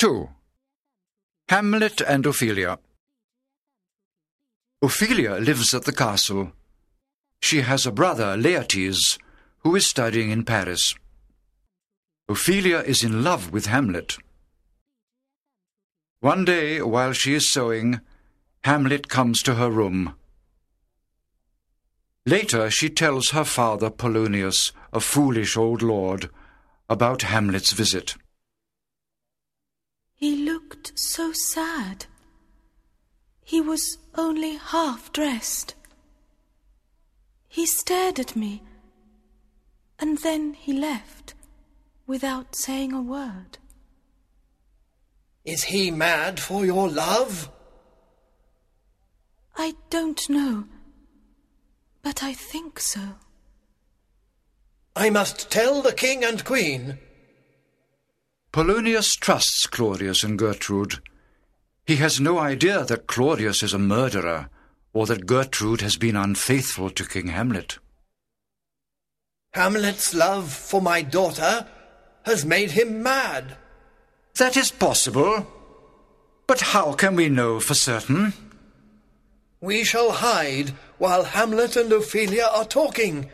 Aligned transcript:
2. 0.00 0.30
Hamlet 1.50 2.00
and 2.00 2.24
Ophelia. 2.24 2.78
Ophelia 4.80 5.34
lives 5.34 5.74
at 5.74 5.84
the 5.84 5.92
castle. 5.92 6.52
She 7.42 7.60
has 7.60 7.84
a 7.84 7.92
brother, 7.92 8.34
Laertes, 8.34 9.18
who 9.58 9.76
is 9.76 9.86
studying 9.86 10.30
in 10.30 10.46
Paris. 10.46 10.94
Ophelia 12.30 12.78
is 12.78 13.04
in 13.04 13.22
love 13.22 13.52
with 13.52 13.66
Hamlet. 13.66 14.16
One 16.20 16.46
day, 16.46 16.80
while 16.80 17.12
she 17.12 17.34
is 17.34 17.52
sewing, 17.52 18.00
Hamlet 18.64 19.10
comes 19.10 19.42
to 19.42 19.56
her 19.56 19.70
room. 19.70 20.14
Later, 22.24 22.70
she 22.70 22.88
tells 22.88 23.32
her 23.32 23.44
father, 23.44 23.90
Polonius, 23.90 24.72
a 24.94 25.00
foolish 25.00 25.58
old 25.58 25.82
lord, 25.82 26.30
about 26.88 27.20
Hamlet's 27.20 27.72
visit. 27.72 28.16
Looked 30.70 30.96
so 30.96 31.32
sad. 31.32 32.06
He 33.42 33.60
was 33.60 33.98
only 34.14 34.54
half 34.54 35.12
dressed. 35.12 35.74
He 37.48 37.66
stared 37.66 38.20
at 38.20 38.36
me, 38.36 38.62
and 39.98 40.18
then 40.18 40.54
he 40.54 40.72
left 40.72 41.34
without 42.06 42.54
saying 42.54 42.92
a 42.92 43.02
word. 43.02 43.58
Is 45.44 45.64
he 45.64 45.90
mad 45.90 46.38
for 46.38 46.64
your 46.64 46.88
love? 46.88 47.50
I 49.56 49.74
don't 49.90 50.30
know, 50.30 50.66
but 52.00 52.22
I 52.22 52.32
think 52.32 52.78
so. 52.78 53.16
I 54.94 55.10
must 55.10 55.50
tell 55.50 55.82
the 55.82 55.92
king 55.92 56.22
and 56.22 56.44
queen. 56.44 56.98
Polonius 58.52 59.14
trusts 59.14 59.68
Claudius 59.68 60.24
and 60.24 60.36
Gertrude. 60.36 60.98
He 61.86 61.96
has 61.96 62.18
no 62.20 62.40
idea 62.40 62.84
that 62.84 63.06
Claudius 63.06 63.62
is 63.62 63.72
a 63.72 63.78
murderer, 63.78 64.50
or 64.92 65.06
that 65.06 65.24
Gertrude 65.24 65.82
has 65.82 65.96
been 65.96 66.16
unfaithful 66.16 66.90
to 66.90 67.06
King 67.06 67.28
Hamlet. 67.28 67.78
Hamlet's 69.52 70.14
love 70.14 70.52
for 70.52 70.82
my 70.82 71.00
daughter 71.00 71.66
has 72.24 72.44
made 72.44 72.72
him 72.72 73.04
mad. 73.04 73.56
That 74.34 74.56
is 74.56 74.72
possible. 74.72 75.46
But 76.48 76.60
how 76.60 76.94
can 76.94 77.14
we 77.14 77.28
know 77.28 77.60
for 77.60 77.74
certain? 77.74 78.32
We 79.60 79.84
shall 79.84 80.10
hide 80.10 80.70
while 80.98 81.22
Hamlet 81.22 81.76
and 81.76 81.92
Ophelia 81.92 82.48
are 82.52 82.64
talking. 82.64 83.30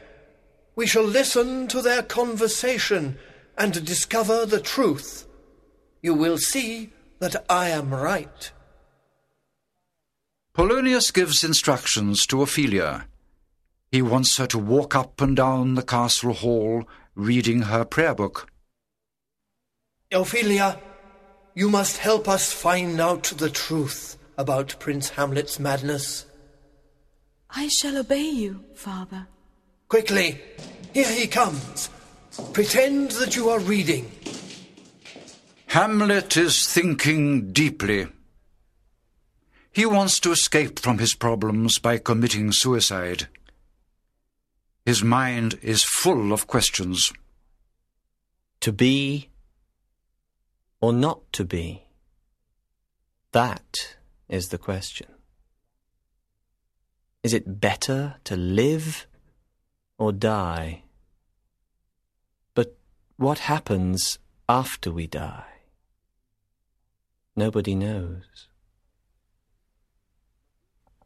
We 0.75 0.87
shall 0.87 1.05
listen 1.05 1.69
to 1.69 1.81
their 1.81 2.03
conversation 2.03 3.19
and 3.59 3.85
discover 3.85 4.47
the 4.47 4.61
truth. 4.61 5.27
You 6.03 6.15
will 6.15 6.39
see 6.39 6.93
that 7.19 7.45
I 7.49 7.71
am 7.71 7.93
right. 7.93 8.53
Polonius 10.53 11.11
gives 11.11 11.45
instructions 11.45 12.27
to 12.27 12.43
Ophelia. 12.43 13.07
He 13.91 14.03
wants 14.03 14.37
her 14.39 14.47
to 14.49 14.59
walk 14.59 14.95
up 14.95 15.21
and 15.21 15.37
down 15.37 15.75
the 15.75 15.83
castle 15.83 16.33
hall 16.33 16.85
reading 17.15 17.63
her 17.63 17.85
prayer 17.85 18.15
book. 18.15 18.51
Ophelia, 20.13 20.79
you 21.55 21.69
must 21.69 21.99
help 21.99 22.29
us 22.29 22.53
find 22.53 23.01
out 23.01 23.25
the 23.25 23.51
truth 23.51 24.19
about 24.39 24.79
Prince 24.79 25.11
Hamlet's 25.11 25.59
madness. 25.59 26.27
I 27.51 27.69
shall 27.69 27.97
obey 27.97 28.29
you, 28.29 28.65
father. 28.75 29.27
Quickly, 29.89 30.41
here 30.93 31.11
he 31.11 31.27
comes. 31.27 31.89
Pretend 32.53 33.13
that 33.13 33.37
you 33.37 33.49
are 33.49 33.61
reading. 33.61 34.11
Hamlet 35.67 36.37
is 36.37 36.67
thinking 36.67 37.53
deeply. 37.53 38.07
He 39.73 39.85
wants 39.85 40.21
to 40.21 40.33
escape 40.33 40.79
from 40.79 40.99
his 40.99 41.15
problems 41.15 41.79
by 41.79 41.99
committing 41.99 42.53
suicide. 42.53 43.29
His 44.87 45.03
mind 45.03 45.59
is 45.63 45.83
full 45.83 46.33
of 46.33 46.47
questions. 46.47 47.13
To 48.61 48.73
be 48.73 49.29
or 50.81 50.93
not 50.93 51.33
to 51.33 51.45
be? 51.45 51.85
That 53.33 53.97
is 54.29 54.49
the 54.49 54.59
question. 54.59 55.09
Is 57.23 57.35
it 57.35 57.61
better 57.61 58.17
to 58.25 58.37
live 58.37 59.07
or 59.99 60.13
die? 60.13 60.85
What 63.17 63.39
happens 63.41 64.19
after 64.49 64.93
we 64.93 65.07
die? 65.07 65.45
Nobody 67.35 67.75
knows. 67.75 68.49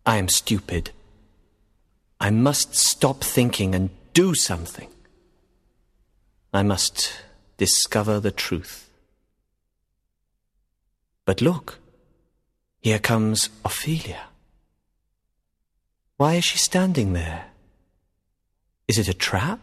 I 0.05 0.17
am 0.17 0.29
stupid. 0.29 0.91
I 2.21 2.31
must 2.31 2.75
stop 2.75 3.23
thinking 3.23 3.75
and 3.75 3.91
do 4.13 4.35
something. 4.35 4.89
I 6.53 6.65
must 6.65 7.13
discover 7.57 8.19
the 8.19 8.33
truth. 8.33 8.91
But 11.25 11.41
look, 11.41 11.79
here 12.81 12.99
comes 12.99 13.51
Ophelia. 13.65 14.25
Why 16.17 16.35
is 16.35 16.45
she 16.45 16.59
standing 16.59 17.13
there? 17.13 17.47
Is 18.89 18.99
it 18.99 19.09
a 19.09 19.15
trap? 19.15 19.61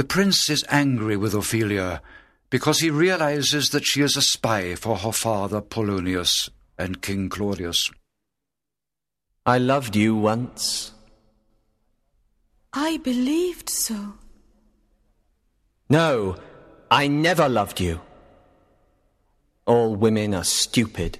The 0.00 0.06
prince 0.06 0.48
is 0.48 0.64
angry 0.70 1.18
with 1.18 1.34
Ophelia 1.34 2.00
because 2.48 2.80
he 2.80 2.88
realizes 2.88 3.68
that 3.68 3.84
she 3.84 4.00
is 4.00 4.16
a 4.16 4.22
spy 4.22 4.74
for 4.74 4.96
her 4.96 5.12
father 5.12 5.60
Polonius 5.60 6.48
and 6.78 7.02
King 7.02 7.28
Claudius. 7.28 7.90
I 9.44 9.58
loved 9.58 9.94
you 9.94 10.16
once. 10.16 10.92
I 12.72 12.96
believed 12.96 13.68
so. 13.68 14.14
No, 15.90 16.36
I 16.90 17.06
never 17.06 17.46
loved 17.46 17.78
you. 17.78 18.00
All 19.66 19.94
women 19.94 20.32
are 20.32 20.44
stupid. 20.44 21.18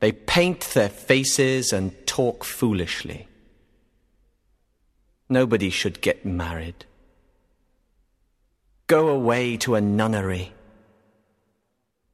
They 0.00 0.10
paint 0.10 0.62
their 0.74 0.88
faces 0.88 1.72
and 1.72 1.94
talk 2.08 2.42
foolishly. 2.42 3.28
Nobody 5.28 5.70
should 5.70 6.00
get 6.00 6.26
married. 6.26 6.86
Go 8.86 9.08
away 9.08 9.56
to 9.58 9.74
a 9.74 9.80
nunnery. 9.80 10.52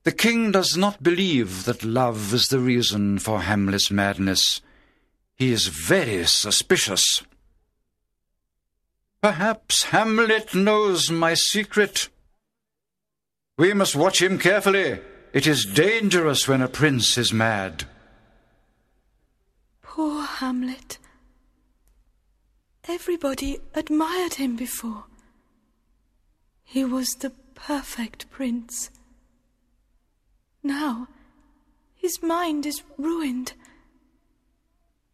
The 0.05 0.13
king 0.13 0.51
does 0.51 0.77
not 0.77 1.03
believe 1.03 1.65
that 1.65 1.85
love 1.85 2.35
is 2.35 2.49
the 2.49 2.59
reason 2.59 3.19
for 3.19 3.43
Hamlet's 3.43 3.91
madness. 3.91 4.61
He 5.37 5.53
is 5.53 5.67
very 5.69 6.25
suspicious. 6.27 7.23
Perhaps 9.21 9.85
Hamlet 9.85 10.55
knows 10.55 11.11
my 11.11 11.35
secret. 11.35 12.09
We 13.57 13.75
must 13.75 13.95
watch 13.95 14.21
him 14.21 14.39
carefully. 14.39 15.01
It 15.33 15.47
is 15.47 15.65
dangerous 15.65 16.49
when 16.49 16.63
a 16.63 16.69
prince 16.69 17.17
is 17.17 17.33
mad. 17.33 17.85
Poor 19.83 20.25
Hamlet. 20.25 20.99
Everybody 22.89 23.61
admired 23.75 24.35
him 24.35 24.57
before. 24.57 25.05
He 26.65 26.85
was 26.85 27.15
the 27.15 27.31
perfect 27.55 28.31
prince. 28.31 28.91
Now, 30.63 31.09
his 31.95 32.23
mind 32.23 32.67
is 32.67 32.83
ruined. 32.99 33.53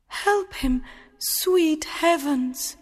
Help 0.07 0.55
him, 0.55 0.83
sweet 1.19 1.85
heavens. 1.85 2.77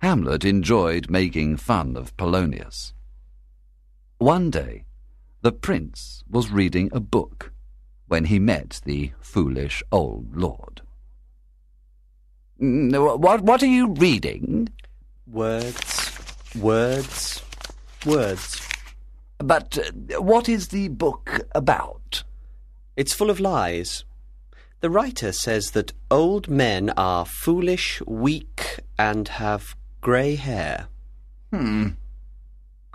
Hamlet 0.00 0.44
enjoyed 0.44 1.10
making 1.10 1.58
fun 1.58 1.94
of 1.94 2.16
Polonius. 2.16 2.94
One 4.16 4.48
day, 4.48 4.84
the 5.42 5.52
prince 5.52 6.24
was 6.28 6.50
reading 6.50 6.90
a 6.92 7.00
book 7.00 7.52
when 8.06 8.24
he 8.26 8.38
met 8.38 8.80
the 8.84 9.12
foolish 9.20 9.82
old 9.92 10.36
lord. 10.36 10.80
"Mm, 12.60 13.18
What, 13.20 13.42
what 13.42 13.62
are 13.62 13.66
you 13.66 13.92
reading? 13.92 14.68
Words, 15.26 16.10
words, 16.58 17.42
words. 18.06 18.60
But 19.38 19.78
uh, 19.78 20.20
what 20.22 20.48
is 20.48 20.68
the 20.68 20.88
book 20.88 21.40
about? 21.54 22.24
It's 22.96 23.12
full 23.14 23.30
of 23.30 23.38
lies. 23.38 24.04
The 24.80 24.90
writer 24.90 25.32
says 25.32 25.72
that 25.72 25.92
old 26.10 26.48
men 26.48 26.90
are 26.96 27.24
foolish, 27.26 28.00
weak, 28.06 28.80
and 28.98 29.28
have 29.28 29.76
grey 30.00 30.34
hair. 30.36 30.88
Hmm. 31.52 31.88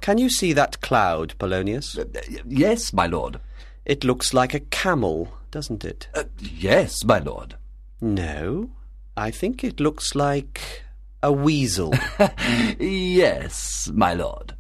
Can 0.04 0.18
you 0.18 0.30
see 0.30 0.54
that 0.54 0.82
cloud, 0.82 1.34
Polonius? 1.40 1.98
Uh, 1.98 2.06
Yes, 2.46 2.92
my 2.94 3.08
lord. 3.08 3.40
It 3.86 4.04
looks 4.04 4.34
like 4.34 4.54
a 4.54 4.60
camel 4.60 5.34
doesn't 5.54 5.86
it? 5.86 6.08
Uh, 6.16 6.24
yes, 6.40 7.06
my 7.06 7.20
lord. 7.20 7.56
No, 8.02 8.72
I 9.16 9.30
think 9.30 9.64
it 9.64 9.80
looks 9.80 10.16
like 10.16 10.82
a 11.22 11.32
weasel. 11.32 11.94
yes, 12.80 13.90
my 13.94 14.16
lord. 14.16 14.56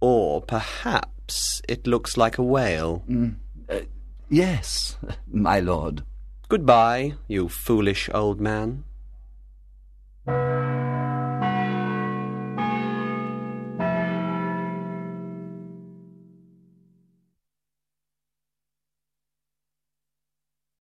or 0.00 0.40
perhaps 0.40 1.60
it 1.68 1.86
looks 1.86 2.16
like 2.16 2.38
a 2.38 2.42
whale. 2.42 3.04
Yes, 4.30 4.96
my 5.30 5.60
lord. 5.60 6.02
Goodbye, 6.48 7.14
you 7.26 7.48
foolish 7.50 8.08
old 8.14 8.40
man. 8.40 8.84